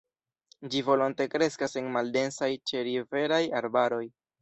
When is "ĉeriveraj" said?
2.73-3.43